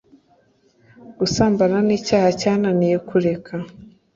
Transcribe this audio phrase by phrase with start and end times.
[1.17, 3.53] Gusambana nicyaha cyananiye kureka